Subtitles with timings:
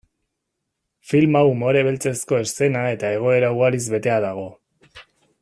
[1.11, 4.49] Filma umore beltzezko eszena eta egoera ugariz betea dago.